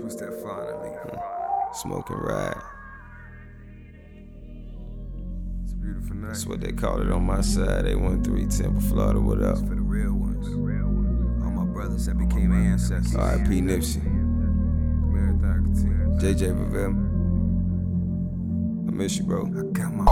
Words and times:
Twist 0.00 0.18
that 0.20 0.34
finally. 0.42 0.90
Hmm. 0.90 1.16
Smoking 1.74 2.16
ride. 2.16 2.62
It's 5.62 5.72
a 5.72 5.76
beautiful 5.76 6.16
night. 6.16 6.28
That's 6.28 6.46
what 6.46 6.60
they 6.60 6.72
call 6.72 7.00
it 7.00 7.10
on 7.10 7.24
my 7.24 7.40
side. 7.40 7.84
They 7.86 7.94
went 7.94 8.24
three 8.24 8.46
Temple, 8.46 8.80
Florida. 8.80 9.20
What 9.20 9.42
up? 9.42 9.58
It's 9.58 9.68
for 9.68 9.74
the 9.74 9.80
real 9.80 10.12
ones. 10.12 10.48
All 10.48 11.50
my 11.50 11.64
brothers 11.64 12.06
that 12.06 12.18
became 12.18 12.52
ancestors. 12.52 13.14
R.I.P. 13.14 13.60
Nipsey. 13.60 14.02
Marathon. 14.04 15.74
JJ 16.20 16.52
Pavell. 16.56 16.94
I 18.88 18.90
miss 18.92 19.16
you, 19.18 19.24
bro. 19.24 19.46
I 19.46 19.62
got 19.72 19.92
my 19.94 20.04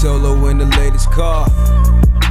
solo 0.00 0.46
in 0.46 0.56
the 0.56 0.64
latest 0.78 1.10
car. 1.10 1.46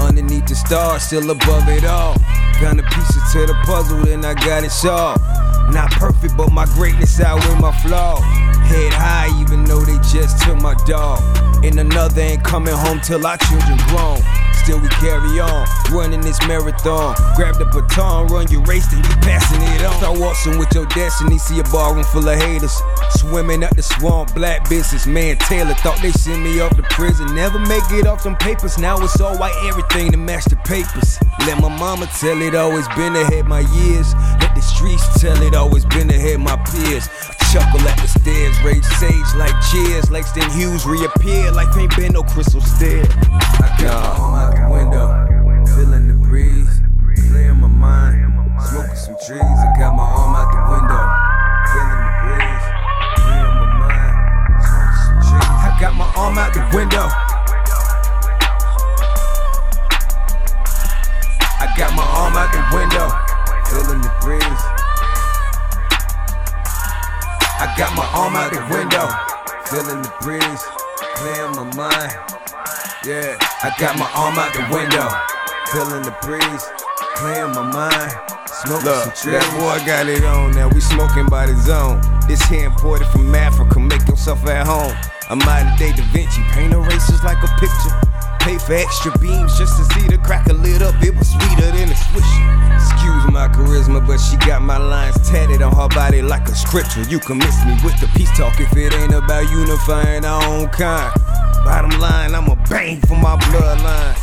Underneath 0.01 0.47
the 0.47 0.55
stars, 0.55 1.03
still 1.03 1.29
above 1.29 1.69
it 1.69 1.85
all. 1.85 2.15
Found 2.59 2.79
the 2.79 2.83
pieces 2.83 3.21
to 3.31 3.45
the 3.45 3.53
puzzle, 3.63 4.01
then 4.01 4.25
I 4.25 4.33
got 4.33 4.63
it 4.63 4.71
solved. 4.71 5.21
Not 5.71 5.91
perfect, 5.91 6.35
but 6.35 6.51
my 6.51 6.65
greatness 6.65 7.19
outweigh 7.21 7.59
my 7.59 7.71
flaw. 7.83 8.21
Head 8.65 8.91
high, 8.93 9.29
even 9.39 9.65
though 9.65 9.81
they 9.81 9.99
just 10.11 10.41
took 10.41 10.59
my 10.59 10.73
dog. 10.87 11.21
And 11.63 11.79
another 11.79 12.21
ain't 12.21 12.43
coming 12.43 12.73
home 12.73 13.01
till 13.01 13.25
our 13.27 13.37
children 13.37 13.77
grown. 13.89 14.17
Still 14.69 14.81
we 14.81 14.89
carry 14.89 15.39
on, 15.39 15.65
running 15.89 16.21
this 16.21 16.37
marathon. 16.47 17.15
Grab 17.35 17.57
the 17.57 17.65
baton, 17.65 18.27
run 18.27 18.45
your 18.51 18.61
race, 18.65 18.85
then 18.85 18.99
you 18.99 19.15
passing 19.25 19.63
it 19.63 19.83
on. 19.83 19.97
Start 19.97 20.19
waltzing 20.19 20.59
with 20.59 20.71
your 20.75 20.85
destiny, 20.85 21.39
see 21.39 21.59
a 21.59 21.63
ballroom 21.73 22.03
full 22.03 22.29
of 22.29 22.37
haters. 22.37 22.79
Swimming 23.17 23.63
up 23.63 23.75
the 23.75 23.81
swamp, 23.81 24.35
black 24.35 24.69
business 24.69 25.07
man 25.07 25.37
Taylor 25.37 25.73
thought 25.73 25.99
they 26.03 26.11
send 26.11 26.43
me 26.43 26.59
off 26.59 26.75
to 26.75 26.83
prison. 26.83 27.33
Never 27.33 27.57
make 27.57 27.81
it 27.89 28.05
off 28.05 28.21
them 28.21 28.35
papers. 28.35 28.77
Now 28.77 29.01
it's 29.01 29.19
all 29.19 29.35
white, 29.39 29.57
everything 29.65 30.11
to 30.11 30.17
match 30.17 30.45
the 30.45 30.57
papers. 30.57 31.17
Let 31.47 31.59
my 31.59 31.75
mama 31.75 32.05
tell 32.19 32.39
it, 32.39 32.53
always 32.53 32.87
been 32.89 33.15
ahead 33.15 33.47
my 33.47 33.61
years. 33.61 34.13
Let 34.39 34.53
the 34.53 34.61
streets 34.61 35.19
tell 35.19 35.41
it, 35.41 35.55
always 35.55 35.85
been 35.85 36.11
ahead 36.11 36.41
my 36.41 36.57
peers. 36.69 37.09
Chuckle 37.51 37.81
at 37.87 37.97
the 37.97 38.07
stairs, 38.07 38.61
rage 38.61 38.85
sage 39.01 39.33
like 39.35 39.55
cheers. 39.71 40.11
Langston 40.11 40.47
Hughes 40.51 40.85
reappear, 40.85 41.51
life 41.51 41.75
ain't 41.77 41.95
been 41.97 42.13
no 42.13 42.21
crystal 42.21 42.61
stair. 42.61 43.03
I 43.09 43.75
got 43.81 44.03
my 44.03 44.21
arm 44.21 44.35
out 44.35 44.53
the 44.53 44.69
window, 44.69 45.65
feeling 45.73 46.07
the 46.09 46.27
breeze, 46.27 46.81
clearing 47.17 47.59
my 47.59 47.67
mind, 47.67 48.61
smoking 48.61 48.95
some 48.95 49.15
trees. 49.25 49.41
I 49.41 49.73
got 49.79 49.95
my 49.95 50.03
arm 50.03 50.35
out 50.37 50.53
the 50.53 50.61
window, 50.77 51.01
feeling 51.73 52.01
the 52.05 52.13
breeze, 52.21 52.65
clearing 53.17 53.57
my 53.57 53.67
mind, 53.81 54.13
smoking 54.61 55.01
some 55.01 55.17
trees. 55.25 55.49
I 55.49 55.77
got 55.81 55.95
my 55.97 56.05
arm 56.15 56.37
out 56.37 56.53
the 56.53 56.61
window. 56.77 57.28
Got 67.79 67.95
my 67.95 68.03
arm 68.11 68.35
out 68.35 68.51
the 68.51 68.59
window, 68.75 69.07
feeling 69.71 70.03
the 70.03 70.11
breeze, 70.19 70.63
clearing 71.15 71.55
my 71.55 71.63
mind. 71.79 72.11
Yeah, 73.07 73.39
I 73.63 73.71
got 73.79 73.95
my 73.95 74.03
arm 74.19 74.35
out 74.35 74.51
the 74.51 74.67
window, 74.67 75.07
feeling 75.71 76.03
the 76.03 76.11
breeze, 76.19 76.67
clearing 77.15 77.55
my 77.55 77.63
mind. 77.71 78.11
Smoking 78.67 78.83
Look. 78.83 79.15
That 79.31 79.47
boy 79.55 79.79
got 79.87 80.11
it 80.11 80.25
on. 80.27 80.51
Now 80.51 80.67
we 80.67 80.81
smoking 80.81 81.27
by 81.31 81.45
the 81.47 81.55
zone. 81.55 82.03
This 82.27 82.43
here 82.51 82.65
imported 82.67 83.07
from 83.15 83.33
Africa. 83.33 83.79
Make 83.79 84.05
yourself 84.09 84.45
at 84.47 84.67
home. 84.67 84.91
I'm 85.31 85.39
out 85.47 85.79
day 85.79 85.95
Da 85.95 86.03
Vinci. 86.11 86.43
Paint 86.51 86.73
erasers 86.73 87.23
like 87.23 87.39
a 87.39 87.47
picture. 87.63 87.95
Pay 88.43 88.59
for 88.59 88.75
extra 88.75 89.17
beams 89.19 89.55
just 89.57 89.79
to 89.79 89.87
see 89.95 90.05
the 90.11 90.19
cracker 90.19 90.51
lit 90.51 90.81
up. 90.81 90.99
It 90.99 91.15
was 91.15 91.31
sweeter 91.31 91.71
than 91.71 91.87
a 91.87 91.95
swish. 91.95 92.27
Excuse 92.75 93.08
my 93.31 93.47
charisma, 93.47 94.05
but 94.05 94.17
she 94.17 94.37
got 94.37 94.61
my 94.61 94.77
lines 94.77 95.15
tatted 95.29 95.61
on 95.61 95.75
her 95.75 95.87
body 95.89 96.21
like 96.21 96.47
a 96.47 96.55
scripture. 96.55 97.03
You 97.03 97.19
can 97.19 97.37
miss 97.37 97.65
me 97.65 97.73
with 97.83 97.99
the 97.99 98.07
peace 98.15 98.31
talk 98.37 98.59
if 98.59 98.75
it 98.75 98.93
ain't 98.93 99.13
about 99.13 99.49
unifying 99.49 100.25
our 100.25 100.43
own 100.45 100.67
kind. 100.69 101.13
Bottom 101.65 101.99
line, 101.99 102.33
I'ma 102.35 102.55
bang 102.69 103.01
for 103.01 103.15
my 103.15 103.35
bloodline. 103.37 104.15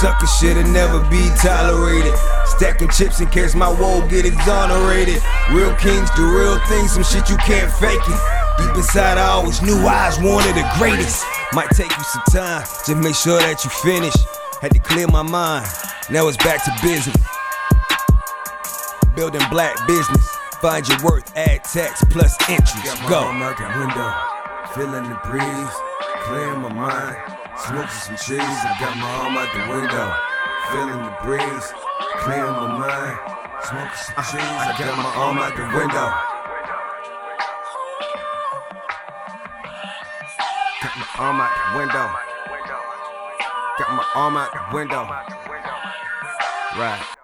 Sucker 0.00 0.26
shit'll 0.26 0.70
never 0.70 1.00
be 1.10 1.28
tolerated. 1.36 2.14
Stacking 2.46 2.88
chips 2.90 3.20
in 3.20 3.28
case 3.28 3.54
my 3.54 3.68
woe 3.68 4.06
get 4.08 4.24
exonerated. 4.24 5.22
Real 5.50 5.74
kings 5.76 6.10
do 6.12 6.26
real 6.28 6.58
things, 6.66 6.92
some 6.92 7.02
shit 7.02 7.28
you 7.28 7.36
can't 7.38 7.70
fake 7.72 7.98
it. 8.06 8.20
Deep 8.58 8.76
inside, 8.76 9.18
I 9.18 9.28
always 9.28 9.62
knew 9.62 9.76
I 9.86 10.06
was 10.06 10.18
one 10.18 10.46
of 10.48 10.54
the 10.54 10.68
greatest. 10.78 11.24
Might 11.52 11.70
take 11.70 11.90
you 11.96 12.04
some 12.04 12.22
time, 12.30 12.62
just 12.62 12.96
make 12.96 13.14
sure 13.14 13.38
that 13.38 13.64
you 13.64 13.70
finish. 13.70 14.14
Had 14.60 14.72
to 14.72 14.78
clear 14.78 15.06
my 15.06 15.22
mind, 15.22 15.66
now 16.10 16.26
it's 16.28 16.36
back 16.36 16.64
to 16.64 16.72
business. 16.82 17.16
Building 19.18 19.42
black 19.50 19.74
business, 19.88 20.30
find 20.62 20.86
your 20.86 21.02
worth, 21.02 21.36
add 21.36 21.64
tax 21.64 22.04
plus 22.04 22.38
interest. 22.48 22.86
Got 22.86 23.02
my 23.02 23.10
Go. 23.10 23.18
out 23.18 23.58
the 23.58 23.66
window, 23.74 24.14
feeling 24.78 25.10
the 25.10 25.18
breeze, 25.26 25.74
clearing 26.22 26.62
my 26.62 26.70
mind, 26.70 27.16
smoking 27.58 27.90
some 27.98 28.14
uh-huh. 28.14 28.38
trees. 28.38 28.46
I 28.46 28.78
got 28.78 28.94
my 28.94 29.10
arm 29.18 29.34
out 29.34 29.50
the 29.50 29.66
window, 29.74 30.06
feeling 30.70 31.02
the 31.02 31.10
breeze, 31.26 31.66
clearing 32.22 32.62
my 32.62 32.78
mind, 32.78 33.18
smoking 33.66 33.90
some 34.06 34.22
trees. 34.22 34.54
I 34.54 34.78
got 34.78 34.94
my 34.94 35.10
arm 35.10 35.38
out 35.42 35.50
the 35.50 35.66
window. 35.66 36.14
Got 40.78 40.94
my 40.94 41.10
arm 41.18 41.42
out 41.42 41.50
the 41.58 41.74
window. 41.74 42.06
Got 43.82 43.90
my 43.98 44.06
arm 44.14 44.36
out 44.36 44.54
the 44.54 44.62
window. 44.76 45.02
Right. 46.78 47.17